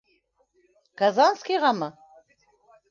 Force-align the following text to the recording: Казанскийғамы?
Казанскийғамы? 1.03 1.93